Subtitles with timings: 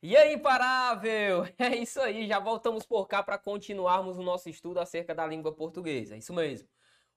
[0.00, 1.44] E aí, imparável!
[1.58, 5.52] É isso aí, já voltamos por cá para continuarmos o nosso estudo acerca da língua
[5.52, 6.14] portuguesa.
[6.14, 6.68] É isso mesmo.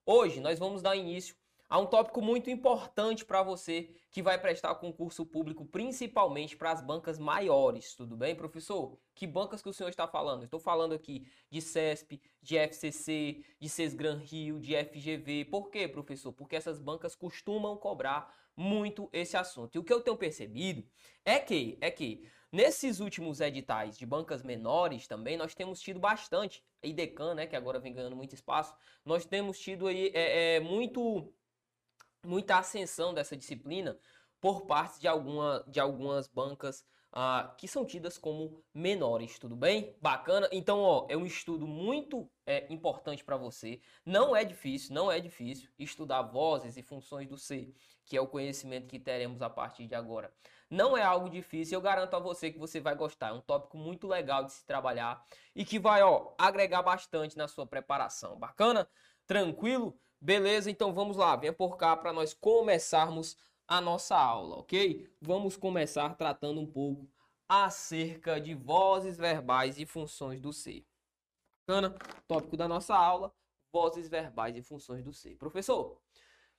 [0.04, 1.36] Hoje nós vamos dar início
[1.70, 6.82] a um tópico muito importante para você que vai prestar concurso público, principalmente para as
[6.82, 7.94] bancas maiores.
[7.94, 8.98] Tudo bem, professor?
[9.14, 10.44] Que bancas que o senhor está falando?
[10.44, 15.46] Estou falando aqui de CESP, de FCC, de Sesgran Rio, de FGV.
[15.46, 16.34] Por quê, professor?
[16.34, 19.76] Porque essas bancas costumam cobrar muito esse assunto.
[19.76, 20.84] E o que eu tenho percebido
[21.24, 26.64] é que, é que nesses últimos editais de bancas menores também nós temos tido bastante,
[26.84, 30.60] a IDECAN, né, que agora vem ganhando muito espaço, nós temos tido aí é, é,
[30.60, 31.34] muito
[32.24, 33.98] muita ascensão dessa disciplina
[34.40, 36.86] por parte de, alguma, de algumas bancas
[37.58, 39.96] que são tidas como menores, tudo bem?
[40.02, 40.48] Bacana?
[40.52, 43.82] Então, ó, é um estudo muito é, importante para você.
[44.06, 47.74] Não é difícil, não é difícil estudar vozes e funções do C,
[48.06, 50.34] que é o conhecimento que teremos a partir de agora.
[50.70, 53.30] Não é algo difícil, eu garanto a você que você vai gostar.
[53.30, 55.22] É um tópico muito legal de se trabalhar
[55.54, 58.40] e que vai, ó, agregar bastante na sua preparação.
[58.40, 58.88] Bacana?
[59.28, 60.00] Tranquilo?
[60.20, 60.72] Beleza?
[60.72, 63.36] Então vamos lá, venha por cá para nós começarmos
[63.72, 65.10] a nossa aula, ok?
[65.22, 67.10] Vamos começar tratando um pouco
[67.48, 70.86] acerca de vozes verbais e funções do ser.
[71.66, 71.96] Bacana?
[72.28, 73.34] Tópico da nossa aula,
[73.72, 75.38] vozes verbais e funções do ser.
[75.38, 75.98] Professor,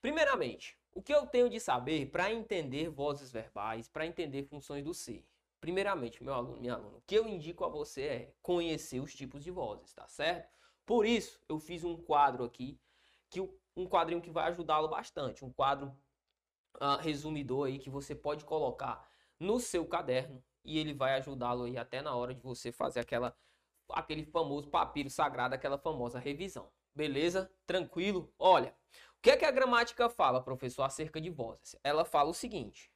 [0.00, 4.94] primeiramente, o que eu tenho de saber para entender vozes verbais, para entender funções do
[4.94, 5.22] ser?
[5.60, 9.44] Primeiramente, meu aluno, minha aluna, o que eu indico a você é conhecer os tipos
[9.44, 10.50] de vozes, tá certo?
[10.86, 12.80] Por isso, eu fiz um quadro aqui,
[13.28, 13.38] que
[13.76, 15.94] um quadrinho que vai ajudá-lo bastante, um quadro
[16.76, 21.76] uh, resumidor aí que você pode colocar no seu caderno e ele vai ajudá-lo aí
[21.76, 23.36] até na hora de você fazer aquela
[23.88, 26.70] aquele famoso papiro sagrado, aquela famosa revisão.
[26.94, 27.50] Beleza?
[27.66, 28.32] Tranquilo?
[28.38, 28.74] Olha,
[29.18, 31.76] o que é que a gramática fala, professor, acerca de vozes?
[31.82, 32.90] Ela fala o seguinte: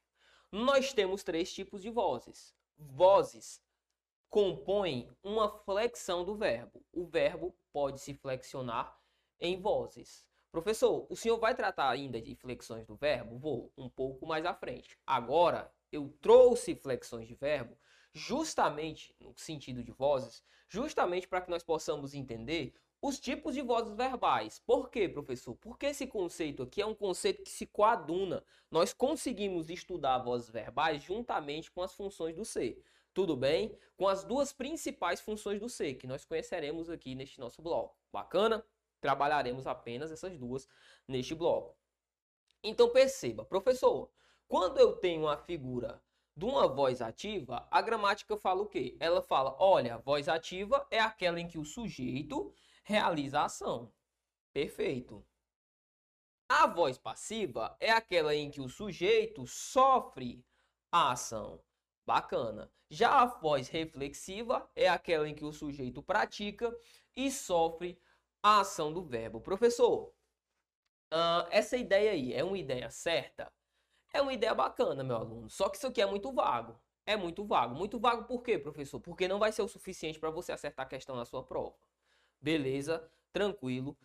[0.51, 2.53] nós temos três tipos de vozes.
[2.77, 3.61] Vozes
[4.29, 6.83] compõem uma flexão do verbo.
[6.91, 8.99] O verbo pode se flexionar
[9.39, 10.25] em vozes.
[10.57, 13.37] Professor, o senhor vai tratar ainda de flexões do verbo?
[13.37, 14.97] Vou, um pouco mais à frente.
[15.05, 17.77] Agora, eu trouxe flexões de verbo
[18.11, 23.93] justamente no sentido de vozes, justamente para que nós possamos entender os tipos de vozes
[23.95, 24.59] verbais.
[24.65, 25.55] Por quê, professor?
[25.57, 28.43] Porque esse conceito aqui é um conceito que se coaduna.
[28.71, 32.83] Nós conseguimos estudar vozes verbais juntamente com as funções do ser.
[33.13, 33.77] Tudo bem?
[33.95, 37.95] Com as duas principais funções do ser, que nós conheceremos aqui neste nosso bloco.
[38.11, 38.65] Bacana?
[38.99, 40.67] Trabalharemos apenas essas duas
[41.07, 41.77] neste bloco.
[42.63, 44.11] Então perceba, professor,
[44.47, 46.01] quando eu tenho uma figura
[46.35, 48.95] de uma voz ativa, a gramática fala o quê?
[48.99, 52.53] Ela fala, olha, a voz ativa é aquela em que o sujeito
[52.83, 53.91] realiza a ação.
[54.53, 55.25] Perfeito.
[56.49, 60.45] A voz passiva é aquela em que o sujeito sofre
[60.91, 61.61] a ação.
[62.05, 62.71] Bacana.
[62.89, 66.73] Já a voz reflexiva é aquela em que o sujeito pratica
[67.15, 67.99] e sofre
[68.41, 69.41] a ação do verbo.
[69.41, 70.13] Professor,
[71.13, 73.51] uh, essa ideia aí é uma ideia certa?
[74.13, 75.49] É uma ideia bacana, meu aluno.
[75.49, 76.79] Só que isso aqui é muito vago.
[77.05, 77.75] É muito vago.
[77.75, 78.99] Muito vago por quê, professor?
[78.99, 81.75] Porque não vai ser o suficiente para você acertar a questão na sua prova.
[82.41, 83.09] Beleza?
[83.31, 83.97] Tranquilo.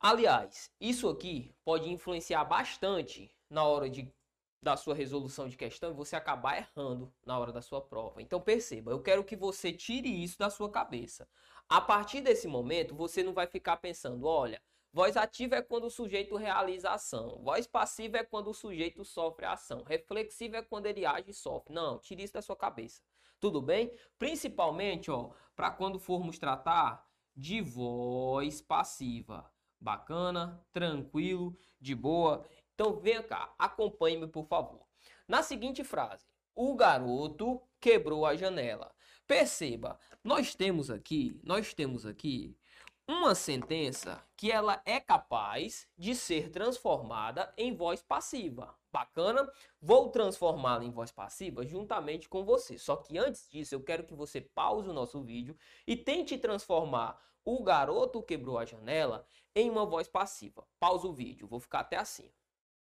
[0.00, 4.12] Aliás, isso aqui pode influenciar bastante na hora de
[4.62, 8.22] da sua resolução de questão e você acabar errando na hora da sua prova.
[8.22, 11.28] Então perceba, eu quero que você tire isso da sua cabeça.
[11.74, 14.60] A partir desse momento, você não vai ficar pensando, olha,
[14.92, 19.02] voz ativa é quando o sujeito realiza a ação, voz passiva é quando o sujeito
[19.06, 21.72] sofre a ação, reflexiva é quando ele age e sofre.
[21.72, 23.00] Não, tire isso da sua cabeça.
[23.40, 23.90] Tudo bem?
[24.18, 29.50] Principalmente, ó, para quando formos tratar de voz passiva.
[29.80, 32.46] Bacana, tranquilo, de boa.
[32.74, 34.86] Então venha cá, acompanhe-me por favor.
[35.26, 38.92] Na seguinte frase: O garoto quebrou a janela.
[39.26, 42.56] Perceba, nós temos aqui, nós temos aqui
[43.06, 48.74] uma sentença que ela é capaz de ser transformada em voz passiva.
[48.92, 49.50] Bacana?
[49.80, 52.76] Vou transformá-la em voz passiva juntamente com você.
[52.76, 55.56] Só que antes disso, eu quero que você pause o nosso vídeo
[55.86, 60.66] e tente transformar o garoto quebrou a janela em uma voz passiva.
[60.78, 62.30] Pausa o vídeo, vou ficar até assim.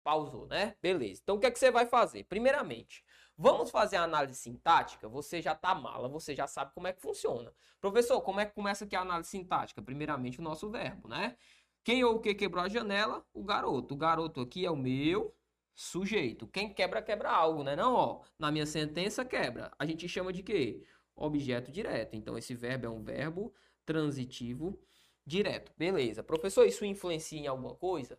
[0.04, 0.76] Pausou, né?
[0.82, 1.22] Beleza.
[1.24, 2.26] Então o que é que você vai fazer?
[2.26, 3.06] Primeiramente,
[3.38, 5.08] vamos fazer a análise sintática.
[5.08, 7.54] Você já tá mala, você já sabe como é que funciona.
[7.82, 9.82] Professor, como é que começa aqui a análise sintática?
[9.82, 11.36] Primeiramente o nosso verbo, né?
[11.84, 13.26] Quem ou o que quebrou a janela?
[13.34, 13.94] O garoto.
[13.94, 15.36] O garoto aqui é o meu
[15.76, 16.48] sujeito.
[16.48, 17.76] Quem quebra, quebra algo, né?
[17.76, 18.22] Não, ó.
[18.40, 19.72] Na minha sentença, quebra.
[19.78, 20.84] A gente chama de quê?
[21.16, 22.16] Objeto direto.
[22.16, 23.54] Então, esse verbo é um verbo
[23.86, 24.80] transitivo
[25.26, 25.74] direto.
[25.78, 26.24] Beleza.
[26.24, 28.18] Professor, isso influencia em alguma coisa?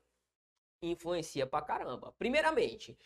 [0.90, 2.12] influencia pra caramba.
[2.18, 2.96] Primeiramente,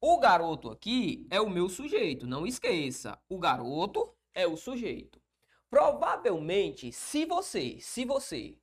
[0.00, 3.20] O garoto aqui é o meu sujeito, não esqueça.
[3.28, 5.20] O garoto é o sujeito.
[5.68, 8.56] Provavelmente, se você, se você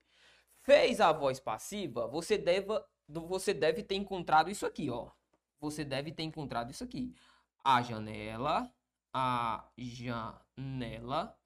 [0.62, 2.68] fez a voz passiva, você deve,
[3.08, 5.12] você deve ter encontrado isso aqui, ó.
[5.60, 7.14] Você deve ter encontrado isso aqui.
[7.64, 8.74] A janela,
[9.14, 11.38] a janela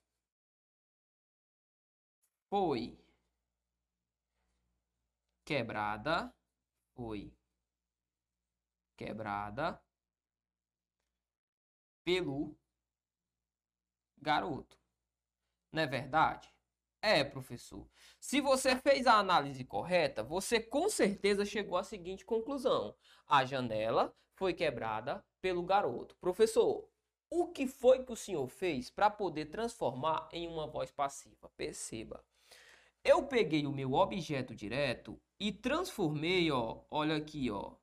[2.50, 2.98] foi
[5.44, 6.34] quebrada,
[6.96, 7.34] foi
[9.00, 9.82] quebrada
[12.04, 12.54] pelo
[14.18, 14.78] garoto.
[15.72, 16.54] Não é verdade?
[17.02, 17.90] É, professor.
[18.20, 22.94] Se você fez a análise correta, você com certeza chegou à seguinte conclusão:
[23.26, 26.18] a janela foi quebrada pelo garoto.
[26.18, 26.86] Professor,
[27.30, 31.50] o que foi que o senhor fez para poder transformar em uma voz passiva?
[31.56, 32.22] Perceba.
[33.02, 37.76] Eu peguei o meu objeto direto e transformei, ó, olha aqui, ó,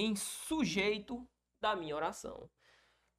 [0.00, 1.28] em sujeito
[1.60, 2.48] da minha oração.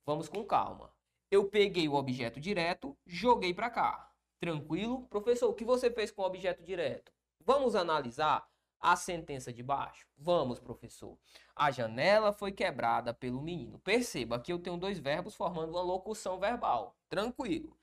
[0.04, 0.92] Vamos com calma.
[1.30, 4.12] Eu peguei o objeto direto, joguei para cá.
[4.40, 5.08] Tranquilo?
[5.08, 7.14] Professor, o que você fez com o objeto direto?
[7.40, 8.50] Vamos analisar
[8.80, 10.08] a sentença de baixo?
[10.18, 11.16] Vamos, professor.
[11.56, 13.78] A janela foi quebrada pelo menino.
[13.80, 16.98] Perceba que eu tenho dois verbos formando uma locução verbal.
[17.08, 17.78] Tranquilo.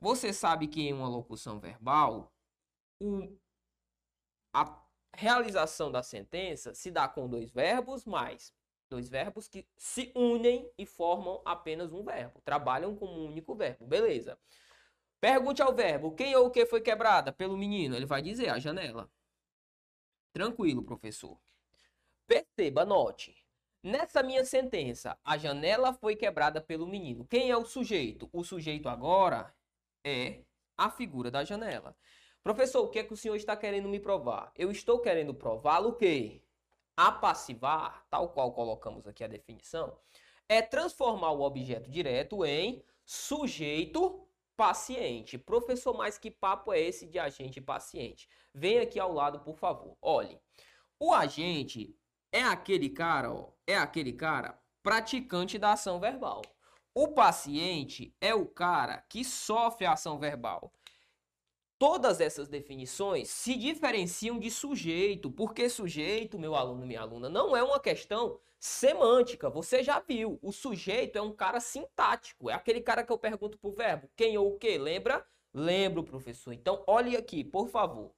[0.00, 2.32] Você sabe que em uma locução verbal,
[3.00, 3.36] o,
[4.52, 4.64] a
[5.14, 8.52] realização da sentença se dá com dois verbos mais
[8.90, 13.86] dois verbos que se unem e formam apenas um verbo, trabalham como um único verbo,
[13.86, 14.36] beleza?
[15.20, 17.94] Pergunte ao verbo, quem ou o que foi quebrada pelo menino?
[17.94, 19.08] Ele vai dizer a janela.
[20.32, 21.38] Tranquilo, professor.
[22.26, 23.36] Perceba, note.
[23.82, 27.24] Nessa minha sentença, a janela foi quebrada pelo menino.
[27.26, 28.28] Quem é o sujeito?
[28.32, 29.54] O sujeito agora
[30.04, 30.40] é
[30.76, 31.96] a figura da janela.
[32.42, 34.52] Professor, o que é que o senhor está querendo me provar?
[34.56, 36.42] Eu estou querendo prová-lo que
[36.96, 39.96] apassivar, tal qual colocamos aqui a definição,
[40.48, 44.26] é transformar o objeto direto em sujeito
[44.56, 45.38] paciente.
[45.38, 48.28] Professor, mas que papo é esse de agente paciente?
[48.52, 49.96] Vem aqui ao lado, por favor.
[50.02, 50.38] Olhe,
[50.98, 51.96] o agente
[52.32, 56.42] é aquele cara, ó, é aquele cara praticante da ação verbal.
[56.94, 60.72] O paciente é o cara que sofre a ação verbal.
[61.80, 67.62] Todas essas definições se diferenciam de sujeito, porque sujeito, meu aluno, minha aluna, não é
[67.62, 69.48] uma questão semântica.
[69.48, 73.56] Você já viu, o sujeito é um cara sintático, é aquele cara que eu pergunto
[73.56, 75.26] pro verbo, quem ou o que, lembra?
[75.54, 76.52] Lembro, professor.
[76.52, 78.12] Então, olhe aqui, por favor.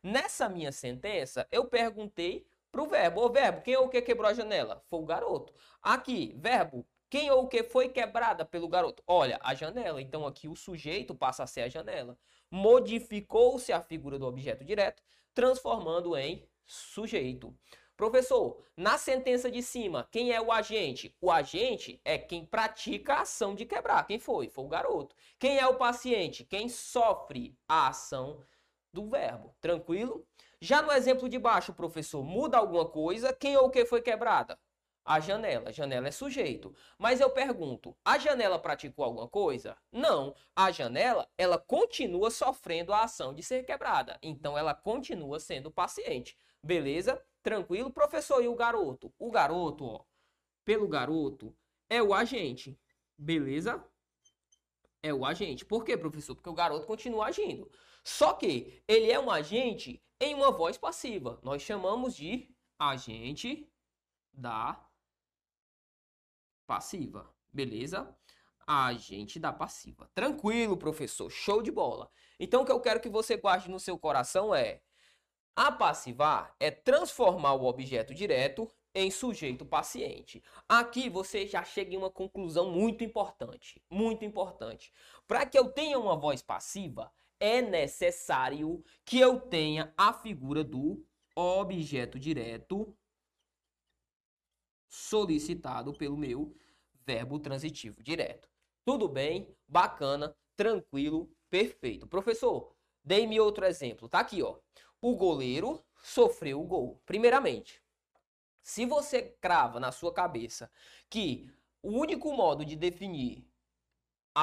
[0.00, 4.34] Nessa minha sentença, eu perguntei pro verbo, ô verbo, quem ou o que quebrou a
[4.34, 4.80] janela?
[4.88, 5.52] Foi o garoto.
[5.82, 9.02] Aqui, verbo, quem ou o que foi quebrada pelo garoto?
[9.06, 10.00] Olha, a janela.
[10.00, 12.18] Então aqui o sujeito passa a ser a janela.
[12.50, 15.02] Modificou-se a figura do objeto direto,
[15.34, 17.54] transformando em sujeito.
[17.96, 21.16] Professor, na sentença de cima, quem é o agente?
[21.20, 24.06] O agente é quem pratica a ação de quebrar.
[24.06, 24.48] Quem foi?
[24.48, 25.16] Foi o garoto.
[25.38, 26.44] Quem é o paciente?
[26.44, 28.40] Quem sofre a ação
[28.92, 29.52] do verbo.
[29.60, 30.24] Tranquilo?
[30.60, 33.32] Já no exemplo de baixo, professor, muda alguma coisa?
[33.32, 34.58] Quem ou o que foi quebrada?
[35.08, 35.70] A janela.
[35.70, 36.74] A janela é sujeito.
[36.98, 39.74] Mas eu pergunto, a janela praticou alguma coisa?
[39.90, 40.34] Não.
[40.54, 44.18] A janela, ela continua sofrendo a ação de ser quebrada.
[44.22, 46.36] Então ela continua sendo paciente.
[46.62, 47.24] Beleza?
[47.42, 48.44] Tranquilo, professor?
[48.44, 49.10] E o garoto?
[49.18, 50.04] O garoto, ó,
[50.62, 51.56] pelo garoto,
[51.88, 52.78] é o agente.
[53.16, 53.82] Beleza?
[55.02, 55.64] É o agente.
[55.64, 56.34] Por quê, professor?
[56.34, 57.70] Porque o garoto continua agindo.
[58.04, 61.40] Só que ele é um agente em uma voz passiva.
[61.42, 63.66] Nós chamamos de agente
[64.34, 64.87] da
[66.68, 68.14] passiva, beleza?
[68.66, 70.10] Agente da passiva.
[70.14, 72.10] Tranquilo, professor, show de bola.
[72.38, 74.82] Então o que eu quero que você guarde no seu coração é
[75.56, 80.42] apassivar é transformar o objeto direto em sujeito paciente.
[80.68, 84.92] Aqui você já chega em uma conclusão muito importante, muito importante.
[85.26, 87.10] Para que eu tenha uma voz passiva,
[87.40, 91.02] é necessário que eu tenha a figura do
[91.34, 92.94] objeto direto
[94.88, 96.54] solicitado pelo meu
[97.04, 98.48] verbo transitivo direto.
[98.84, 99.54] Tudo bem?
[99.66, 102.06] Bacana, tranquilo, perfeito.
[102.06, 104.08] Professor, dei-me outro exemplo.
[104.08, 104.58] Tá aqui, ó.
[105.00, 107.00] O goleiro sofreu o gol.
[107.06, 107.82] Primeiramente,
[108.62, 110.70] se você crava na sua cabeça
[111.08, 111.50] que
[111.82, 113.47] o único modo de definir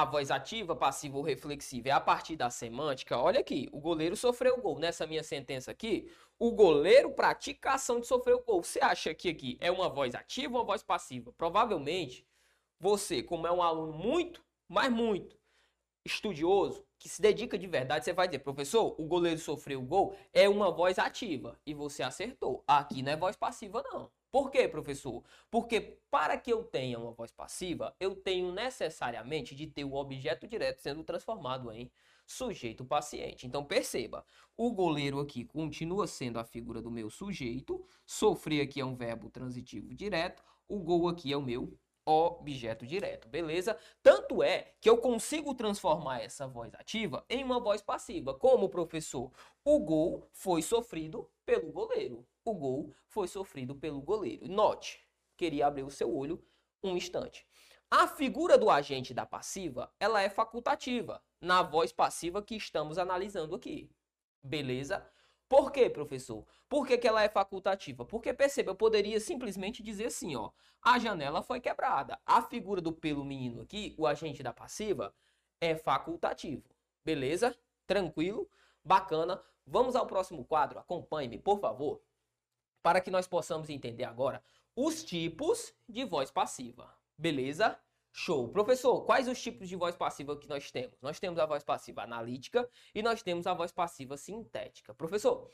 [0.00, 4.14] a voz ativa, passiva ou reflexiva é a partir da semântica, olha aqui, o goleiro
[4.14, 4.78] sofreu o gol.
[4.78, 8.62] Nessa minha sentença aqui, o goleiro pratica a ação de sofrer o gol.
[8.62, 11.32] Você acha que aqui é uma voz ativa ou uma voz passiva?
[11.32, 12.26] Provavelmente,
[12.78, 15.38] você, como é um aluno muito, mas muito
[16.04, 20.14] estudioso, que se dedica de verdade, você vai dizer, professor, o goleiro sofreu o gol,
[20.32, 21.58] é uma voz ativa.
[21.64, 22.62] E você acertou.
[22.66, 24.10] Aqui não é voz passiva, não.
[24.36, 25.24] Por quê, professor?
[25.50, 30.46] Porque para que eu tenha uma voz passiva, eu tenho necessariamente de ter o objeto
[30.46, 31.90] direto sendo transformado em
[32.26, 33.46] sujeito paciente.
[33.46, 38.84] Então perceba, o goleiro aqui continua sendo a figura do meu sujeito, sofrer aqui é
[38.84, 41.72] um verbo transitivo direto, o gol aqui é o meu
[42.04, 43.74] objeto direto, beleza?
[44.02, 48.34] Tanto é que eu consigo transformar essa voz ativa em uma voz passiva.
[48.34, 49.32] Como, professor?
[49.64, 52.26] O gol foi sofrido pelo goleiro.
[52.46, 54.46] O gol foi sofrido pelo goleiro.
[54.46, 55.04] Note,
[55.36, 56.40] queria abrir o seu olho
[56.80, 57.44] um instante.
[57.90, 63.56] A figura do agente da passiva, ela é facultativa na voz passiva que estamos analisando
[63.56, 63.90] aqui.
[64.40, 65.04] Beleza?
[65.48, 66.46] Por quê, professor?
[66.68, 68.04] Por que, que ela é facultativa?
[68.04, 70.52] Porque, perceba, eu poderia simplesmente dizer assim, ó.
[70.80, 72.16] A janela foi quebrada.
[72.24, 75.12] A figura do pelo menino aqui, o agente da passiva,
[75.60, 76.70] é facultativo.
[77.04, 77.56] Beleza?
[77.88, 78.48] Tranquilo?
[78.84, 79.42] Bacana.
[79.66, 80.78] Vamos ao próximo quadro.
[80.78, 82.05] Acompanhe-me, por favor.
[82.86, 84.40] Para que nós possamos entender agora
[84.76, 86.88] os tipos de voz passiva.
[87.18, 87.76] Beleza?
[88.12, 88.48] Show.
[88.50, 90.94] Professor, quais os tipos de voz passiva que nós temos?
[91.02, 94.94] Nós temos a voz passiva analítica e nós temos a voz passiva sintética.
[94.94, 95.50] Professor,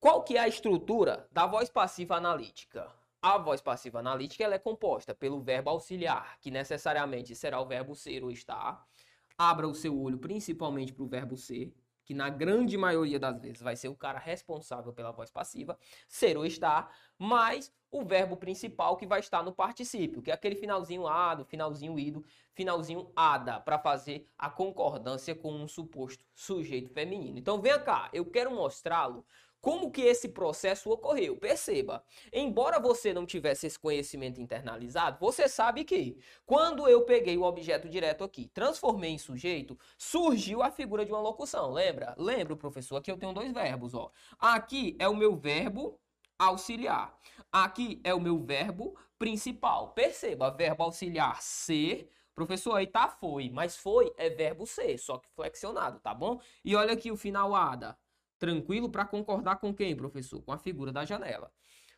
[0.00, 2.90] qual que é a estrutura da voz passiva analítica?
[3.20, 7.94] A voz passiva analítica ela é composta pelo verbo auxiliar, que necessariamente será o verbo
[7.94, 8.88] ser ou estar.
[9.36, 13.62] Abra o seu olho principalmente para o verbo ser, que na grande maioria das vezes
[13.62, 18.96] vai ser o cara responsável pela voz passiva, ser ou estar, mais o verbo principal
[18.96, 23.78] que vai estar no particípio, que é aquele finalzinho ado, finalzinho ido, finalzinho ada, para
[23.78, 27.38] fazer a concordância com um suposto sujeito feminino.
[27.38, 29.24] Então venha cá, eu quero mostrá-lo
[29.64, 31.38] como que esse processo ocorreu?
[31.38, 37.44] Perceba, embora você não tivesse esse conhecimento internalizado, você sabe que quando eu peguei o
[37.44, 42.14] objeto direto aqui, transformei em sujeito, surgiu a figura de uma locução, lembra?
[42.18, 44.10] Lembra, professor, aqui eu tenho dois verbos, ó.
[44.38, 45.98] Aqui é o meu verbo
[46.38, 47.18] auxiliar.
[47.50, 49.94] Aqui é o meu verbo principal.
[49.94, 55.28] Perceba, verbo auxiliar ser Professor, aí tá foi, mas foi é verbo ser, só que
[55.30, 56.40] flexionado, tá bom?
[56.64, 57.96] E olha aqui o final ada.
[58.44, 60.42] Tranquilo para concordar com quem, professor?
[60.42, 61.50] Com a figura da janela.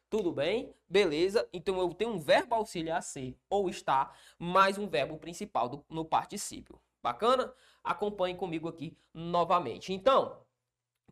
[0.09, 0.73] Tudo bem?
[0.89, 1.49] Beleza?
[1.53, 6.05] Então eu tenho um verbo auxiliar ser ou estar, mais um verbo principal do, no
[6.05, 6.81] particípio.
[7.03, 7.53] Bacana?
[7.83, 9.93] Acompanhe comigo aqui novamente.
[9.93, 10.41] Então,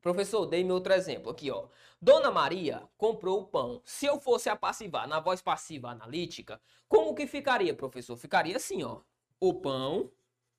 [0.01, 1.67] professor, dei meu outro exemplo aqui, ó.
[2.01, 3.83] Dona Maria comprou o pão.
[3.85, 8.17] Se eu fosse a passivar na voz passiva analítica, como que ficaria, professor?
[8.17, 9.01] Ficaria assim, ó.
[9.41, 10.13] O pão,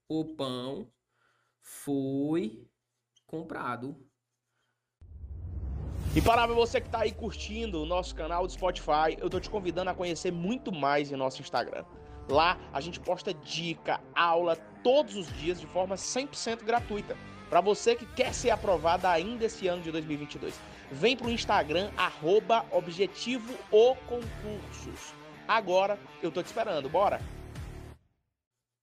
[0.10, 0.92] o pão
[1.62, 2.68] foi
[3.26, 3.98] comprado.
[6.16, 9.50] E para você que está aí curtindo o nosso canal do Spotify, eu tô te
[9.50, 11.84] convidando a conhecer muito mais em nosso Instagram.
[12.30, 17.18] Lá a gente posta dica, aula todos os dias de forma 100% gratuita.
[17.50, 20.58] Para você que quer ser aprovado ainda esse ano de 2022,
[20.90, 25.14] vem pro Instagram arroba objetivo o concursos.
[25.46, 27.20] Agora eu tô te esperando, bora?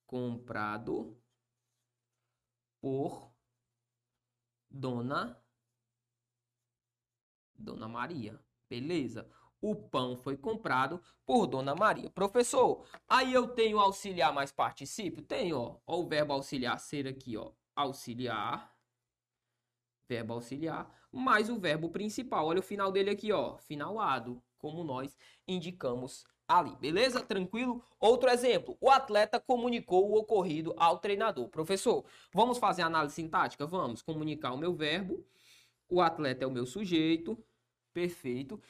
[0.07, 1.17] Comprado
[2.79, 3.33] por
[4.71, 5.41] Dona
[7.62, 8.38] Dona Maria.
[8.69, 9.28] Beleza?
[9.61, 12.11] O pão foi comprado por Dona Maria.
[12.11, 15.23] Professor, aí eu tenho auxiliar mais particípio?
[15.23, 15.76] Tenho, ó.
[15.87, 17.52] ó o verbo auxiliar ser aqui, ó.
[17.76, 18.75] Auxiliar.
[20.09, 20.90] Verbo auxiliar.
[21.12, 22.47] Mais o verbo principal.
[22.47, 23.57] Olha o final dele aqui, ó.
[23.59, 24.42] Finalado.
[24.59, 25.16] Como nós
[25.47, 26.75] indicamos ali.
[26.76, 27.21] Beleza?
[27.21, 27.85] Tranquilo?
[28.00, 28.76] Outro exemplo.
[28.81, 31.49] O atleta comunicou o ocorrido ao treinador.
[31.49, 33.64] Professor, vamos fazer análise sintática?
[33.64, 34.02] Vamos.
[34.02, 35.25] Comunicar o meu verbo.
[35.88, 37.38] O atleta é o meu sujeito.
[37.92, 38.61] Perfeito.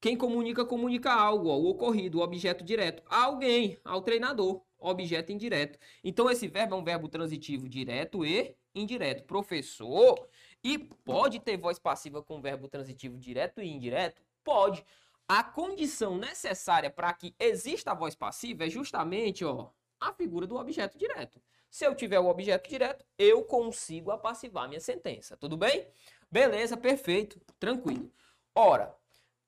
[0.00, 3.02] Quem comunica, comunica algo, ó, o ocorrido, o objeto direto.
[3.06, 5.78] A alguém, ao treinador, objeto indireto.
[6.02, 9.22] Então, esse verbo é um verbo transitivo direto e indireto.
[9.24, 10.28] Professor,
[10.62, 14.22] e pode ter voz passiva com verbo transitivo direto e indireto?
[14.42, 14.84] Pode.
[15.28, 20.56] A condição necessária para que exista a voz passiva é justamente ó, a figura do
[20.56, 21.40] objeto direto.
[21.70, 25.36] Se eu tiver o objeto direto, eu consigo apassivar minha sentença.
[25.36, 25.86] Tudo bem?
[26.30, 28.10] Beleza, perfeito, tranquilo.
[28.54, 28.94] Ora,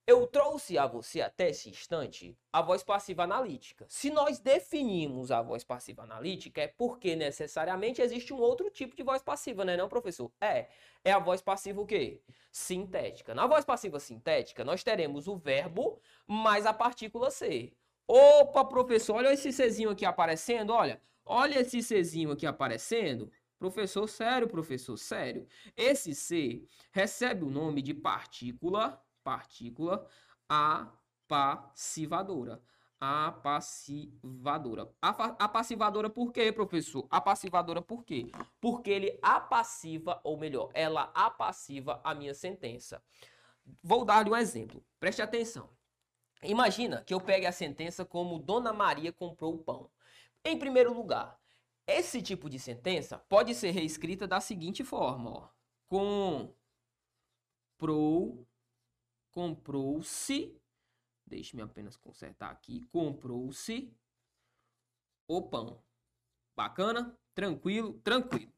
[0.06, 3.84] eu trouxe a você até esse instante a voz passiva analítica.
[3.88, 9.02] Se nós definimos a voz passiva analítica, é porque necessariamente existe um outro tipo de
[9.02, 10.30] voz passiva, né, não, professor?
[10.40, 10.68] É,
[11.04, 12.22] é a voz passiva o quê?
[12.50, 13.34] Sintética.
[13.34, 17.74] Na voz passiva sintética, nós teremos o verbo mais a partícula ser.
[18.06, 21.00] Opa, professor, olha esse Czinho aqui aparecendo, olha.
[21.26, 23.30] Olha esse Czinho aqui aparecendo.
[23.64, 25.48] Professor, sério, professor, sério.
[25.74, 30.06] Esse C recebe o nome de partícula, partícula
[31.26, 32.60] apassivadora.
[33.00, 34.92] Apassivadora.
[35.00, 37.06] Apassivadora por quê, professor?
[37.08, 38.30] Apassivadora por quê?
[38.60, 43.02] Porque ele apassiva, ou melhor, ela apassiva a minha sentença.
[43.82, 44.84] Vou dar-lhe um exemplo.
[45.00, 45.70] Preste atenção.
[46.42, 49.90] Imagina que eu pegue a sentença como Dona Maria comprou o pão.
[50.44, 51.42] Em primeiro lugar,
[51.86, 55.48] esse tipo de sentença pode ser reescrita da seguinte forma, ó.
[57.76, 58.46] Comprou,
[59.30, 60.56] comprou-se,
[61.26, 63.92] deixe-me apenas consertar aqui, comprou-se
[65.28, 65.82] o pão.
[66.56, 67.16] Bacana?
[67.34, 67.94] Tranquilo?
[68.04, 68.52] Tranquilo.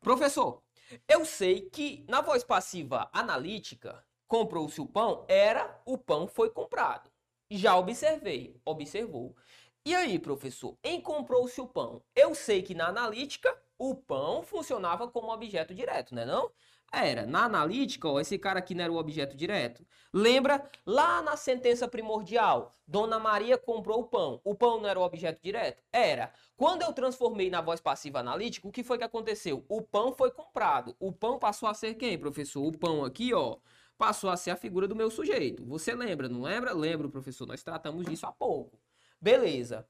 [0.00, 0.62] Professor,
[1.06, 7.10] eu sei que na voz passiva analítica, comprou-se o pão, era o pão foi comprado.
[7.50, 9.36] Já observei, observou.
[9.84, 15.08] E aí, professor, em comprou-se o pão, eu sei que na analítica o pão funcionava
[15.08, 16.50] como objeto direto, né não?
[16.92, 19.86] Era, na analítica, ó, esse cara aqui não era o objeto direto.
[20.12, 24.40] Lembra lá na sentença primordial, Dona Maria comprou o pão.
[24.44, 25.82] O pão não era o objeto direto?
[25.92, 26.32] Era.
[26.56, 29.64] Quando eu transformei na voz passiva analítica, o que foi que aconteceu?
[29.68, 30.96] O pão foi comprado.
[30.98, 32.66] O pão passou a ser quem, professor?
[32.66, 33.56] O pão aqui, ó,
[33.96, 35.64] passou a ser a figura do meu sujeito.
[35.66, 36.72] Você lembra, não lembra?
[36.74, 38.79] Lembro, professor, nós tratamos disso há pouco.
[39.20, 39.86] Beleza.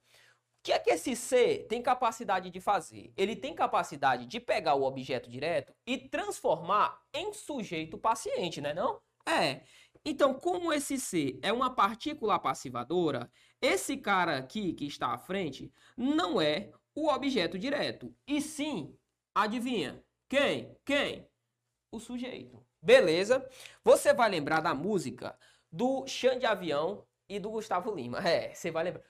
[0.60, 3.12] O que é que esse C tem capacidade de fazer?
[3.16, 9.00] Ele tem capacidade de pegar o objeto direto e transformar em sujeito paciente, né não?
[9.26, 9.62] É.
[10.04, 15.72] Então, como esse C é uma partícula passivadora, esse cara aqui que está à frente
[15.96, 18.14] não é o objeto direto.
[18.26, 18.94] E sim,
[19.34, 20.04] adivinha?
[20.28, 20.76] Quem?
[20.84, 21.26] Quem?
[21.90, 22.62] O sujeito.
[22.82, 23.48] Beleza?
[23.82, 25.38] Você vai lembrar da música
[25.70, 28.18] do Xande Avião e do Gustavo Lima.
[28.26, 29.04] É, você vai lembrar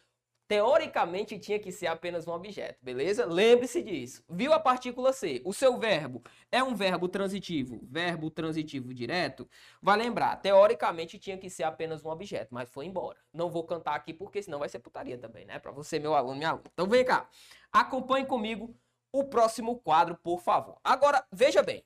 [0.51, 3.25] teoricamente tinha que ser apenas um objeto, beleza?
[3.25, 4.25] Lembre-se disso.
[4.29, 5.41] Viu a partícula C?
[5.45, 9.49] O seu verbo é um verbo transitivo, verbo transitivo direto?
[9.81, 13.17] Vai lembrar, teoricamente tinha que ser apenas um objeto, mas foi embora.
[13.33, 15.61] Não vou cantar aqui porque senão vai ser putaria também, né?
[15.61, 16.65] Para você, meu aluno, minha aluna.
[16.73, 17.31] Então vem cá.
[17.71, 18.75] Acompanhe comigo
[19.13, 20.81] o próximo quadro, por favor.
[20.83, 21.85] Agora, veja bem.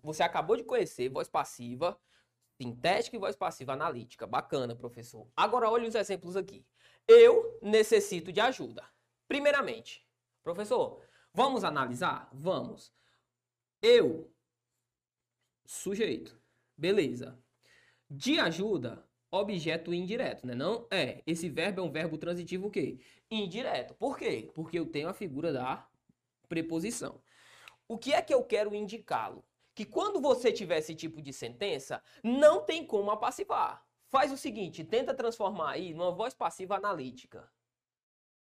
[0.00, 1.98] Você acabou de conhecer voz passiva,
[2.56, 4.28] sintética e voz passiva analítica.
[4.28, 5.26] Bacana, professor.
[5.36, 6.64] Agora olhe os exemplos aqui.
[7.06, 8.84] Eu necessito de ajuda.
[9.28, 10.06] Primeiramente,
[10.42, 12.28] professor, vamos analisar?
[12.32, 12.92] Vamos.
[13.80, 14.32] Eu,
[15.66, 16.40] sujeito.
[16.76, 17.38] Beleza.
[18.10, 20.54] De ajuda, objeto indireto, né?
[20.54, 21.22] Não é.
[21.26, 22.98] Esse verbo é um verbo transitivo o quê?
[23.30, 23.94] Indireto.
[23.94, 24.50] Por quê?
[24.54, 25.88] Porque eu tenho a figura da
[26.48, 27.22] preposição.
[27.88, 29.44] O que é que eu quero indicá-lo?
[29.74, 33.82] Que quando você tiver esse tipo de sentença, não tem como apassivar.
[34.12, 37.50] Faz o seguinte, tenta transformar aí numa voz passiva analítica.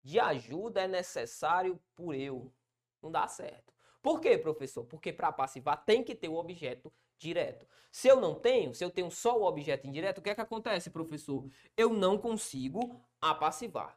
[0.02, 2.52] De ajuda é necessário por eu.
[3.00, 3.72] Não dá certo.
[4.02, 4.84] Por quê, professor?
[4.86, 7.68] Porque para passivar tem que ter o objeto direto.
[7.92, 10.42] Se eu não tenho, se eu tenho só o objeto indireto, o que é que
[10.42, 11.48] acontece, professor?
[11.78, 13.96] Eu não consigo apassivar.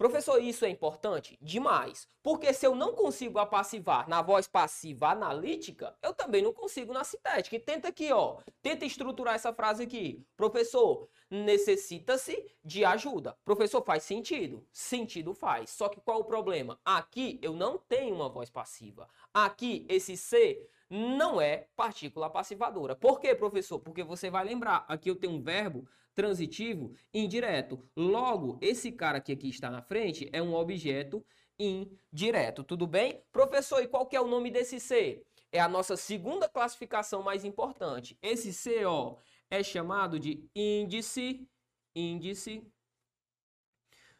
[0.00, 1.38] Professor, isso é importante?
[1.42, 2.08] Demais.
[2.22, 7.04] Porque se eu não consigo apassivar na voz passiva analítica, eu também não consigo na
[7.04, 7.56] sintética.
[7.56, 8.38] E tenta aqui, ó.
[8.62, 10.24] Tenta estruturar essa frase aqui.
[10.38, 13.36] Professor, necessita-se de ajuda.
[13.44, 14.66] Professor, faz sentido?
[14.72, 15.68] Sentido faz.
[15.68, 16.80] Só que qual o problema?
[16.82, 19.06] Aqui eu não tenho uma voz passiva.
[19.34, 22.96] Aqui, esse C não é partícula passivadora.
[22.96, 23.78] Por quê, professor?
[23.78, 27.82] Porque você vai lembrar, aqui eu tenho um verbo transitivo indireto.
[27.96, 31.24] Logo, esse cara que aqui está na frente é um objeto
[31.58, 32.64] indireto.
[32.64, 33.22] Tudo bem?
[33.32, 35.24] Professor, e qual que é o nome desse C?
[35.52, 38.16] É a nossa segunda classificação mais importante.
[38.22, 39.16] Esse C, ó,
[39.50, 41.46] é chamado de índice,
[41.94, 42.64] índice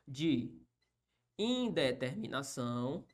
[0.07, 0.53] de
[1.38, 3.05] indeterminação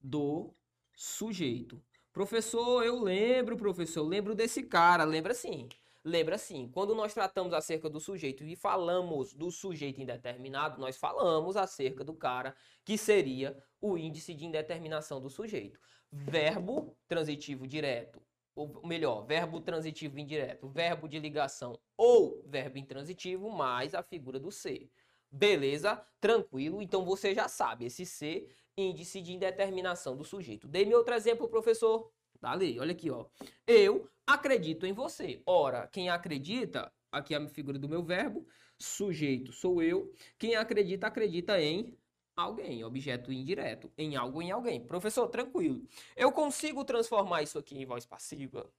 [0.00, 0.52] do
[0.94, 1.82] sujeito.
[2.12, 5.68] Professor, eu lembro, professor, eu lembro desse cara, lembra sim.
[6.06, 11.56] Lembra assim, quando nós tratamos acerca do sujeito e falamos do sujeito indeterminado, nós falamos
[11.56, 15.80] acerca do cara que seria o índice de indeterminação do sujeito.
[16.12, 18.20] Verbo transitivo direto,
[18.54, 24.52] ou melhor, verbo transitivo indireto, verbo de ligação ou verbo intransitivo mais a figura do
[24.52, 24.90] ser.
[25.30, 26.04] Beleza?
[26.20, 26.82] Tranquilo?
[26.82, 30.68] Então você já sabe, esse C, índice de indeterminação do sujeito.
[30.68, 32.12] Dê-me outro exemplo, professor.
[32.44, 33.24] Dali, olha aqui, ó.
[33.66, 35.42] Eu acredito em você.
[35.46, 38.46] Ora, quem acredita, aqui é a figura do meu verbo,
[38.78, 40.12] sujeito sou eu.
[40.38, 41.96] Quem acredita, acredita em
[42.36, 44.84] alguém, objeto indireto, em algo em alguém.
[44.84, 45.88] Professor, tranquilo.
[46.14, 48.70] Eu consigo transformar isso aqui em voz passiva?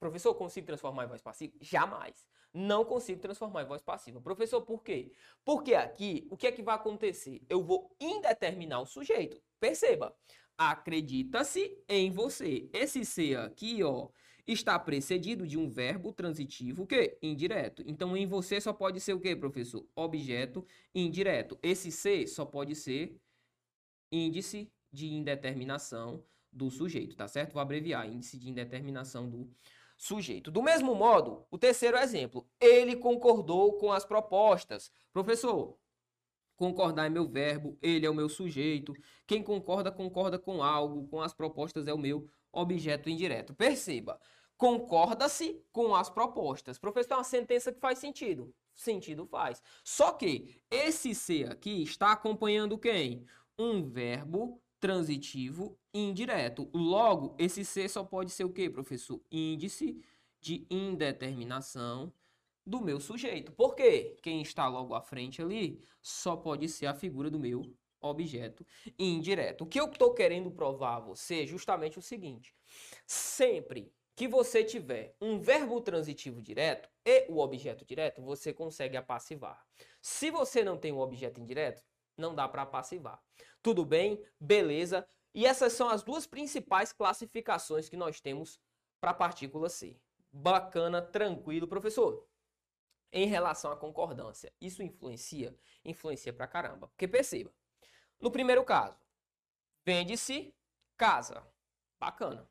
[0.00, 1.52] Professor, consigo transformar em voz passiva?
[1.60, 2.26] Jamais.
[2.52, 4.20] Não consigo transformar em voz passiva.
[4.20, 5.12] Professor, por quê?
[5.44, 7.40] Porque aqui, o que é que vai acontecer?
[7.48, 9.40] Eu vou indeterminar o sujeito.
[9.60, 10.12] Perceba,
[10.56, 12.68] acredita-se em você.
[12.72, 14.08] Esse ser aqui, ó,
[14.46, 17.82] está precedido de um verbo transitivo que indireto.
[17.86, 19.86] Então em você só pode ser o que, professor?
[19.94, 21.58] Objeto indireto.
[21.62, 23.16] Esse ser só pode ser
[24.10, 27.54] índice de indeterminação do sujeito, tá certo?
[27.54, 29.50] Vou abreviar, índice de indeterminação do
[29.96, 30.50] sujeito.
[30.50, 34.92] Do mesmo modo, o terceiro exemplo, ele concordou com as propostas.
[35.12, 35.78] Professor,
[36.62, 38.94] concordar é meu verbo, ele é o meu sujeito.
[39.26, 43.52] Quem concorda, concorda com algo, com as propostas é o meu objeto indireto.
[43.52, 44.20] Perceba,
[44.56, 46.78] concorda-se com as propostas.
[46.78, 48.54] Professor, é uma sentença que faz sentido.
[48.72, 49.60] Sentido faz.
[49.82, 53.26] Só que esse ser aqui está acompanhando quem?
[53.58, 56.70] Um verbo transitivo indireto.
[56.72, 59.20] Logo, esse ser só pode ser o quê, professor?
[59.32, 60.00] Índice
[60.40, 62.12] de indeterminação
[62.64, 63.52] do meu sujeito.
[63.52, 64.16] Por quê?
[64.22, 68.66] Quem está logo à frente ali só pode ser a figura do meu objeto
[68.98, 69.62] indireto.
[69.62, 72.54] O que eu estou querendo provar a você é justamente o seguinte:
[73.06, 79.64] sempre que você tiver um verbo transitivo direto e o objeto direto, você consegue apassivar.
[80.00, 81.82] Se você não tem o um objeto indireto,
[82.16, 83.20] não dá para passivar.
[83.62, 84.22] Tudo bem?
[84.38, 85.08] Beleza?
[85.34, 88.60] E essas são as duas principais classificações que nós temos
[89.00, 89.96] para a partícula C.
[90.30, 92.26] Bacana, tranquilo, professor.
[93.12, 95.54] Em relação à concordância, isso influencia?
[95.84, 96.88] Influencia pra caramba.
[96.88, 97.52] Porque perceba,
[98.18, 98.96] no primeiro caso,
[99.84, 100.54] vende-se
[100.96, 101.46] casa.
[102.00, 102.48] Bacana.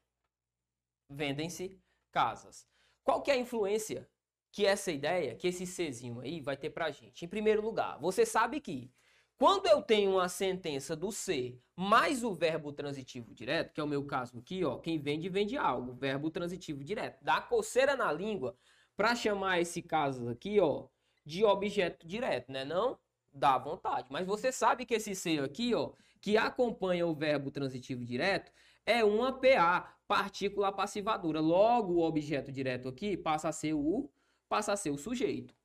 [1.10, 2.68] Vendem-se casas.
[3.04, 4.10] Qual que é a influência
[4.52, 7.26] que essa ideia, que esse Czinho aí vai ter pra gente?
[7.26, 8.94] Em primeiro lugar, você sabe que
[9.38, 13.88] quando eu tenho uma sentença do ser mais o verbo transitivo direto, que é o
[13.88, 17.24] meu caso aqui, ó, quem vende, vende algo, verbo transitivo direto.
[17.24, 18.56] Dá coceira na língua
[19.02, 20.86] para chamar esse caso aqui, ó,
[21.26, 23.00] de objeto direto, né não?
[23.34, 24.08] dá vontade.
[24.12, 28.52] Mas você sabe que esse ser aqui, ó, que acompanha o verbo transitivo direto,
[28.86, 31.40] é uma PA, partícula passivadora.
[31.40, 34.10] Logo, o objeto direto aqui passa a ser o
[34.48, 35.56] passa a ser o sujeito.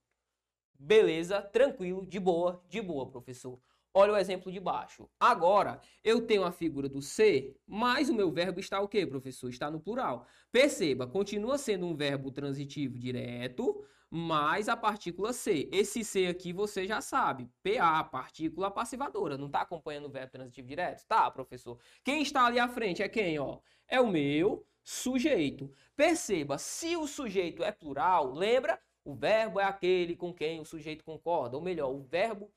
[0.78, 3.58] Beleza, tranquilo, de boa, de boa, professor.
[3.98, 5.08] Olha o exemplo de baixo.
[5.18, 9.48] Agora, eu tenho a figura do ser, mas o meu verbo está o quê, professor?
[9.48, 10.26] Está no plural.
[10.52, 15.66] Perceba, continua sendo um verbo transitivo direto, mais a partícula C.
[15.72, 17.48] Esse C aqui você já sabe.
[17.62, 19.38] PA, partícula passivadora.
[19.38, 21.06] Não está acompanhando o verbo transitivo direto?
[21.06, 21.78] Tá, professor.
[22.04, 23.60] Quem está ali à frente é quem, ó?
[23.88, 25.72] É o meu sujeito.
[25.96, 28.78] Perceba, se o sujeito é plural, lembra?
[29.02, 31.56] O verbo é aquele com quem o sujeito concorda.
[31.56, 32.52] Ou melhor, o verbo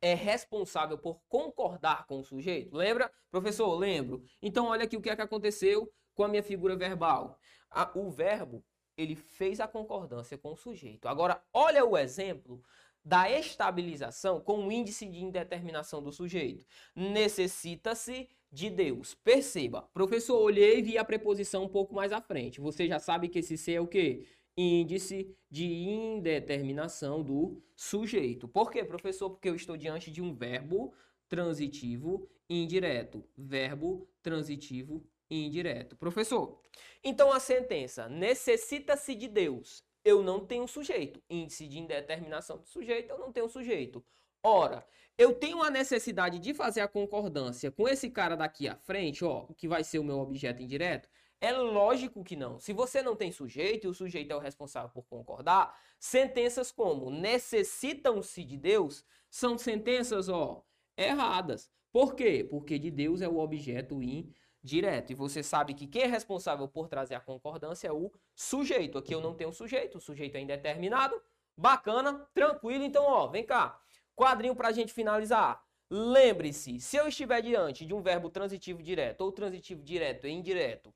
[0.00, 2.76] é responsável por concordar com o sujeito.
[2.76, 3.10] Lembra?
[3.30, 4.24] Professor, lembro.
[4.40, 7.38] Então, olha aqui o que é que aconteceu com a minha figura verbal.
[7.70, 8.64] A, o verbo
[8.96, 11.08] ele fez a concordância com o sujeito.
[11.08, 12.62] Agora, olha o exemplo
[13.04, 16.64] da estabilização com o índice de indeterminação do sujeito.
[16.94, 19.14] Necessita-se de Deus.
[19.14, 22.60] Perceba, professor, olhei e vi a preposição um pouco mais à frente.
[22.60, 24.26] Você já sabe que esse ser é o quê?
[24.62, 28.46] Índice de indeterminação do sujeito.
[28.46, 29.30] Por quê, professor?
[29.30, 30.92] Porque eu estou diante de um verbo
[31.30, 33.24] transitivo indireto.
[33.34, 35.96] Verbo transitivo indireto.
[35.96, 36.60] Professor,
[37.02, 39.82] então a sentença necessita-se de Deus.
[40.04, 41.22] Eu não tenho sujeito.
[41.30, 44.04] Índice de indeterminação do sujeito, eu não tenho sujeito.
[44.42, 49.24] Ora, eu tenho a necessidade de fazer a concordância com esse cara daqui à frente,
[49.24, 51.08] ó, que vai ser o meu objeto indireto.
[51.40, 52.58] É lógico que não.
[52.60, 57.10] Se você não tem sujeito e o sujeito é o responsável por concordar, sentenças como
[57.10, 60.62] necessitam-se de Deus são sentenças, ó,
[60.96, 61.70] erradas.
[61.90, 62.46] Por quê?
[62.48, 65.12] Porque de Deus é o objeto in direto.
[65.12, 68.98] E você sabe que quem é responsável por trazer a concordância é o sujeito.
[68.98, 71.20] Aqui eu não tenho sujeito, o sujeito é indeterminado.
[71.56, 72.84] Bacana, tranquilo.
[72.84, 73.80] Então, ó, vem cá.
[74.14, 75.62] Quadrinho para a gente finalizar.
[75.90, 80.94] Lembre-se, se eu estiver diante de um verbo transitivo direto ou transitivo direto e indireto,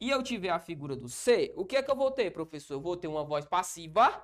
[0.00, 2.74] e eu tiver a figura do ser, o que é que eu vou ter, professor?
[2.74, 4.22] Eu vou ter uma voz passiva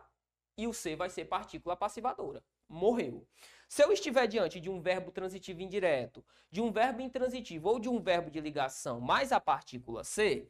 [0.56, 2.42] e o ser vai ser partícula passivadora.
[2.68, 3.26] Morreu.
[3.68, 7.88] Se eu estiver diante de um verbo transitivo indireto, de um verbo intransitivo ou de
[7.88, 10.48] um verbo de ligação mais a partícula ser,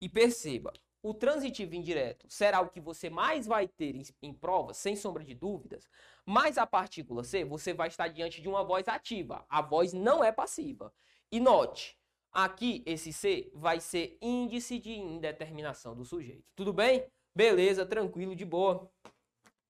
[0.00, 4.72] e perceba, o transitivo indireto será o que você mais vai ter em, em prova,
[4.72, 5.88] sem sombra de dúvidas,
[6.24, 9.44] mas a partícula ser, você vai estar diante de uma voz ativa.
[9.48, 10.92] A voz não é passiva.
[11.30, 11.97] E note,
[12.32, 16.44] aqui esse ser vai ser índice de indeterminação do sujeito.
[16.54, 17.06] Tudo bem?
[17.34, 18.90] Beleza, tranquilo, de boa.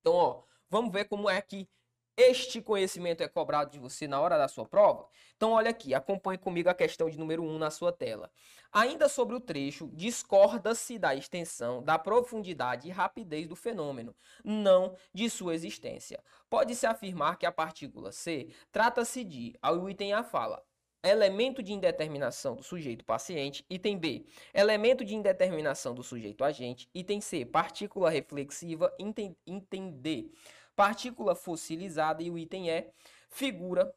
[0.00, 1.68] Então, ó, vamos ver como é que
[2.16, 5.08] este conhecimento é cobrado de você na hora da sua prova?
[5.36, 8.28] Então, olha aqui, acompanhe comigo a questão de número 1 na sua tela.
[8.72, 15.30] Ainda sobre o trecho, discorda-se da extensão, da profundidade e rapidez do fenômeno, não de
[15.30, 16.20] sua existência.
[16.50, 20.62] Pode-se afirmar que a partícula C trata-se de, ao item A fala,
[21.02, 27.20] elemento de indeterminação do sujeito paciente, item B, elemento de indeterminação do sujeito agente, item
[27.20, 30.30] C, partícula reflexiva, item, D,
[30.74, 32.92] partícula fossilizada e o item é
[33.30, 33.92] figura,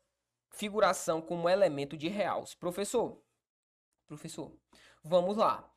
[0.51, 2.55] figuração como elemento de realce.
[2.55, 3.21] Professor,
[4.07, 4.55] professor,
[5.03, 5.67] vamos lá.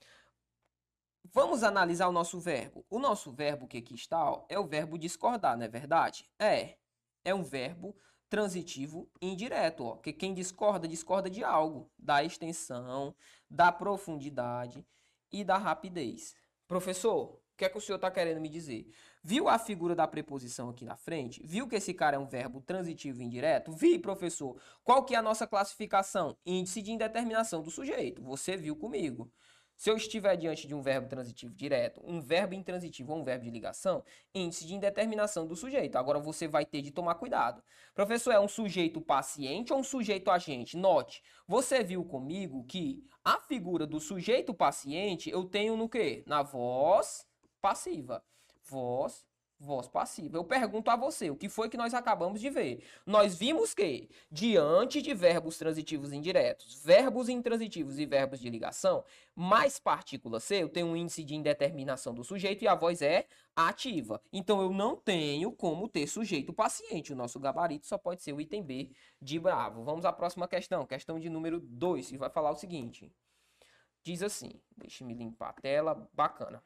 [1.32, 2.84] Vamos analisar o nosso verbo.
[2.90, 6.28] O nosso verbo que aqui está ó, é o verbo discordar, não é verdade?
[6.38, 6.76] É.
[7.24, 7.96] É um verbo
[8.34, 13.14] transitivo indireto, ó, que quem discorda, discorda de algo, da extensão,
[13.48, 14.84] da profundidade
[15.30, 16.34] e da rapidez.
[16.66, 18.90] Professor, o que é que o senhor está querendo me dizer?
[19.22, 21.46] Viu a figura da preposição aqui na frente?
[21.46, 23.70] Viu que esse cara é um verbo transitivo indireto?
[23.70, 24.60] Vi, professor.
[24.82, 26.36] Qual que é a nossa classificação?
[26.44, 28.20] Índice de indeterminação do sujeito.
[28.20, 29.30] Você viu comigo.
[29.76, 33.44] Se eu estiver diante de um verbo transitivo direto, um verbo intransitivo ou um verbo
[33.44, 35.96] de ligação, índice de indeterminação do sujeito.
[35.96, 37.62] Agora você vai ter de tomar cuidado.
[37.94, 40.76] Professor, é um sujeito paciente ou um sujeito agente?
[40.76, 46.22] Note, você viu comigo que a figura do sujeito paciente eu tenho no quê?
[46.26, 47.26] Na voz
[47.60, 48.22] passiva.
[48.62, 49.26] Voz
[49.58, 50.36] voz passiva.
[50.36, 52.84] Eu pergunto a você, o que foi que nós acabamos de ver?
[53.06, 59.78] Nós vimos que, diante de verbos transitivos indiretos, verbos intransitivos e verbos de ligação, mais
[59.78, 64.20] partícula C, eu tenho um índice de indeterminação do sujeito e a voz é ativa.
[64.32, 67.12] Então, eu não tenho como ter sujeito paciente.
[67.12, 68.90] O nosso gabarito só pode ser o item B
[69.20, 69.84] de bravo.
[69.84, 73.12] Vamos à próxima questão, questão de número 2, e vai falar o seguinte.
[74.02, 76.62] Diz assim, deixe-me limpar a tela, bacana.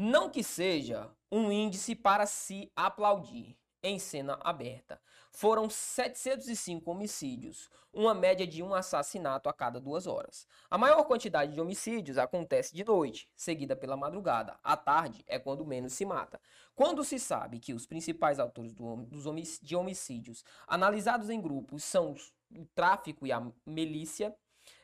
[0.00, 5.00] Não que seja um índice para se aplaudir em cena aberta.
[5.32, 10.46] Foram 705 homicídios, uma média de um assassinato a cada duas horas.
[10.70, 14.56] A maior quantidade de homicídios acontece de noite, seguida pela madrugada.
[14.62, 16.40] À tarde é quando menos se mata.
[16.76, 21.82] Quando se sabe que os principais autores do, dos homic de homicídios analisados em grupos
[21.82, 22.14] são
[22.52, 24.32] o tráfico e a milícia,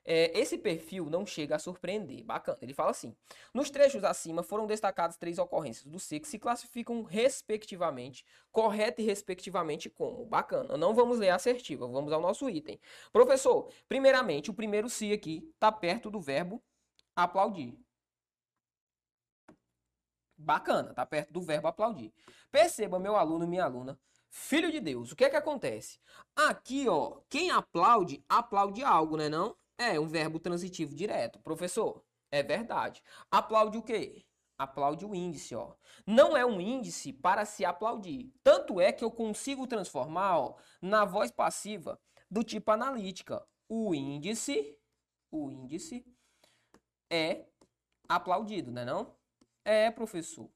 [0.05, 2.23] é, esse perfil não chega a surpreender.
[2.25, 2.59] Bacana.
[2.61, 3.17] Ele fala assim:
[3.53, 9.05] nos trechos acima foram destacadas três ocorrências do C que se classificam respectivamente, correta e
[9.05, 10.27] respectivamente como.
[10.27, 10.77] Bacana.
[10.77, 12.79] Não vamos ler a assertiva, vamos ao nosso item.
[13.13, 16.63] Professor, primeiramente, o primeiro se aqui está perto do verbo
[17.17, 17.79] aplaudir.
[20.37, 22.13] Bacana, está perto do verbo aplaudir.
[22.51, 25.99] Perceba, meu aluno minha aluna, filho de Deus, o que é que acontece?
[26.35, 29.57] Aqui, ó, quem aplaude, aplaude algo, né não?
[29.79, 31.39] É um verbo transitivo direto.
[31.41, 33.03] Professor, é verdade.
[33.31, 34.25] Aplaude o quê?
[34.57, 35.75] Aplaude o índice, ó.
[36.07, 38.33] Não é um índice para se aplaudir.
[38.43, 43.45] Tanto é que eu consigo transformar, ó, na voz passiva do tipo analítica.
[43.69, 44.79] O índice,
[45.31, 46.05] o índice
[47.11, 47.47] é
[48.09, 49.17] aplaudido, né não?
[49.65, 50.51] É, professor.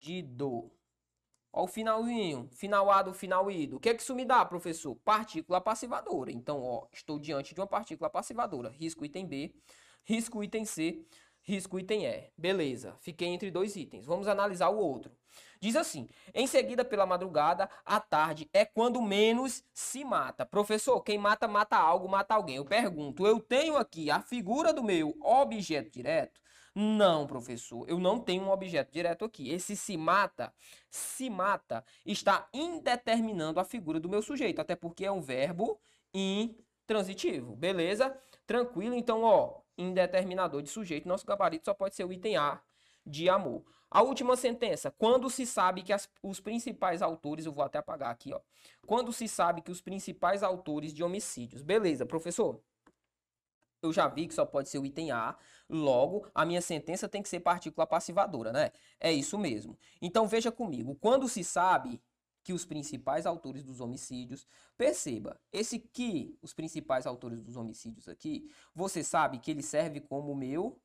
[0.00, 0.72] Dido.
[1.54, 3.46] O finalzinho, final A do final.
[3.46, 4.96] O que é que isso me dá, professor?
[5.04, 6.32] Partícula passivadora.
[6.32, 8.70] Então, ó, estou diante de uma partícula passivadora.
[8.70, 9.54] Risco item B,
[10.02, 11.04] risco item C,
[11.42, 12.30] risco item E.
[12.38, 14.06] Beleza, fiquei entre dois itens.
[14.06, 15.12] Vamos analisar o outro.
[15.60, 20.46] Diz assim: em seguida, pela madrugada, à tarde é quando menos se mata.
[20.46, 22.56] Professor, quem mata, mata algo, mata alguém.
[22.56, 26.40] Eu pergunto: eu tenho aqui a figura do meu objeto direto?
[26.74, 29.50] Não, professor, eu não tenho um objeto direto aqui.
[29.50, 30.54] Esse se mata,
[30.90, 35.78] se mata, está indeterminando a figura do meu sujeito, até porque é um verbo
[36.14, 37.54] intransitivo.
[37.54, 38.16] Beleza?
[38.46, 38.94] Tranquilo?
[38.94, 42.60] Então, ó, indeterminador de sujeito, nosso gabarito só pode ser o item A
[43.04, 43.62] de amor.
[43.90, 48.10] A última sentença, quando se sabe que as, os principais autores, eu vou até apagar
[48.10, 48.40] aqui, ó.
[48.86, 51.60] Quando se sabe que os principais autores de homicídios.
[51.60, 52.58] Beleza, professor?
[53.82, 55.36] Eu já vi que só pode ser o item A,
[55.68, 58.70] logo a minha sentença tem que ser partícula passivadora, né?
[59.00, 59.76] É isso mesmo.
[60.00, 62.00] Então veja comigo, quando se sabe
[62.44, 68.50] que os principais autores dos homicídios, perceba, esse que, os principais autores dos homicídios aqui,
[68.74, 70.80] você sabe que ele serve como meu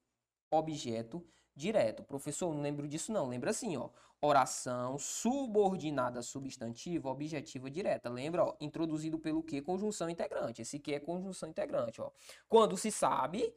[0.52, 1.26] objeto
[1.58, 2.04] direto.
[2.04, 3.28] Professor, não lembro disso não.
[3.28, 3.90] Lembra assim, ó.
[4.22, 8.10] Oração subordinada substantiva objetiva direta.
[8.10, 9.62] Lembra, ó, introduzido pelo que?
[9.62, 10.62] Conjunção integrante.
[10.62, 12.12] Esse que é conjunção integrante, ó.
[12.48, 13.54] Quando se sabe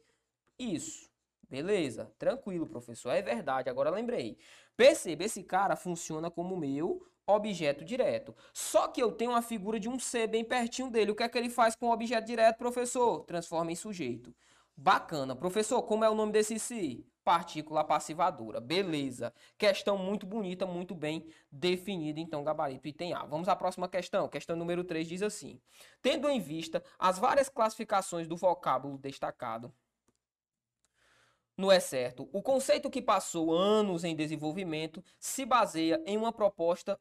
[0.59, 1.09] isso.
[1.49, 3.11] Beleza, tranquilo, professor.
[3.11, 4.37] É verdade, agora lembrei.
[4.77, 8.33] Perceba, esse cara funciona como meu objeto direto.
[8.53, 11.11] Só que eu tenho uma figura de um C bem pertinho dele.
[11.11, 13.25] O que é que ele faz com o objeto direto, professor?
[13.25, 14.33] Transforma em sujeito.
[14.77, 15.35] Bacana.
[15.35, 17.05] Professor, como é o nome desse si?
[17.23, 18.59] Partícula passivadora.
[18.59, 19.33] Beleza.
[19.57, 23.23] Questão muito bonita, muito bem definida, então, gabarito item A.
[23.25, 24.27] Vamos à próxima questão.
[24.27, 25.61] Questão número 3 diz assim:
[26.01, 29.73] Tendo em vista as várias classificações do vocábulo destacado,
[31.57, 36.99] no é certo, o conceito que passou anos em desenvolvimento se baseia em uma proposta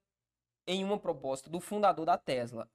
[0.67, 2.69] em uma proposta do fundador da Tesla,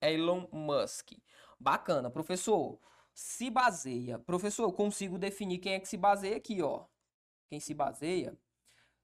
[0.00, 1.12] Elon Musk.
[1.58, 2.78] Bacana, professor
[3.14, 4.18] se baseia.
[4.18, 6.86] Professor, eu consigo definir quem é que se baseia aqui, ó.
[7.48, 8.36] Quem se baseia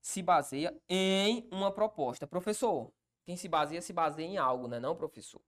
[0.00, 2.26] se baseia em uma proposta.
[2.26, 2.92] Professor,
[3.24, 5.42] quem se baseia se baseia em algo, né, não, professor?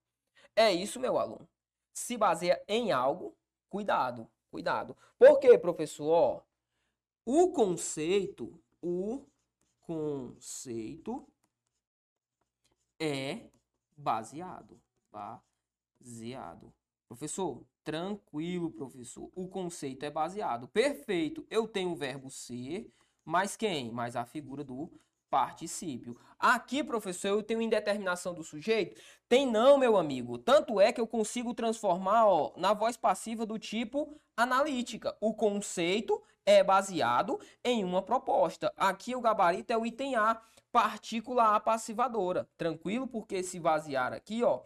[0.57, 1.49] É isso, meu aluno.
[1.95, 3.37] Se baseia em algo,
[3.71, 4.97] cuidado, cuidado.
[5.19, 6.11] Por quê, professor?
[6.11, 6.43] Ó,
[7.25, 9.25] O conceito, o
[9.81, 11.29] conceito
[12.99, 13.51] é
[13.97, 14.81] baseado,
[15.13, 16.73] baseado.
[17.09, 19.31] Professor, tranquilo, professor.
[19.35, 20.69] O conceito é baseado.
[20.69, 21.47] Perfeito.
[21.51, 22.93] Eu tenho o verbo ser,
[23.25, 23.91] mais quem?
[23.91, 24.91] Mais a figura do
[25.31, 26.19] particípio.
[26.39, 29.01] Aqui, professor, eu tenho indeterminação do sujeito?
[29.29, 30.39] Tem não, meu amigo.
[30.39, 35.17] Tanto é que eu consigo transformar ó, na voz passiva do tipo analítica.
[35.21, 38.73] O conceito é baseado em uma proposta.
[38.77, 40.41] Aqui o gabarito é o item A,
[40.73, 42.49] partícula A passivadora.
[42.57, 43.07] Tranquilo?
[43.07, 44.61] Porque se basear aqui, ó,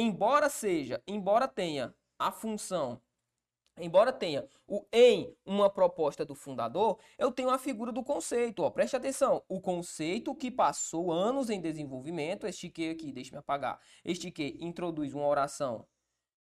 [0.00, 3.00] embora seja, embora tenha a função
[3.80, 8.62] Embora tenha o em uma proposta do fundador, eu tenho a figura do conceito.
[8.62, 8.70] Ó.
[8.70, 9.42] Preste atenção.
[9.48, 13.80] O conceito que passou anos em desenvolvimento, este que aqui, deixa-me apagar.
[14.04, 15.86] Este que introduz uma oração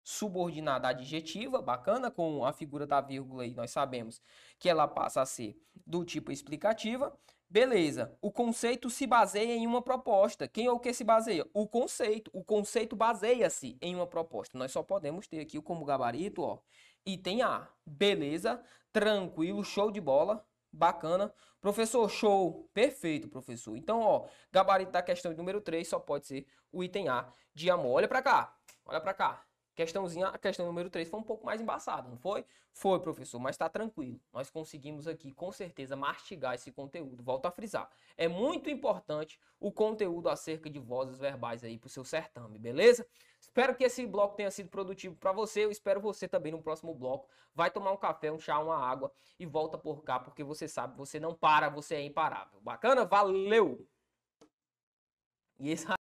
[0.03, 4.21] subordinada adjetiva, bacana, com a figura da vírgula e nós sabemos
[4.59, 7.17] que ela passa a ser do tipo explicativa.
[7.53, 10.47] Beleza, o conceito se baseia em uma proposta.
[10.47, 11.45] Quem ou o que se baseia?
[11.53, 12.31] O conceito.
[12.33, 14.57] O conceito baseia-se em uma proposta.
[14.57, 16.61] Nós só podemos ter aqui como gabarito, ó,
[17.05, 17.69] Item A.
[17.85, 21.35] Beleza, tranquilo, show de bola, bacana.
[21.61, 23.77] Professor, show, perfeito, professor.
[23.77, 27.97] Então, ó, gabarito da questão número 3 só pode ser o item A de amor.
[27.97, 29.50] Olha para cá, olha para cá.
[29.81, 32.45] Questãozinha, a questão número 3 foi um pouco mais embaçada, não foi?
[32.71, 34.21] Foi, professor, mas está tranquilo.
[34.31, 37.23] Nós conseguimos aqui, com certeza, mastigar esse conteúdo.
[37.23, 37.89] Volto a frisar.
[38.15, 43.07] É muito importante o conteúdo acerca de vozes verbais aí para o seu certame, beleza?
[43.41, 45.65] Espero que esse bloco tenha sido produtivo para você.
[45.65, 47.27] Eu espero você também no próximo bloco.
[47.55, 50.95] Vai tomar um café, um chá, uma água e volta por cá, porque você sabe,
[50.95, 52.61] você não para, você é imparável.
[52.61, 53.07] Bacana?
[53.07, 53.89] Valeu!
[55.59, 55.87] E esse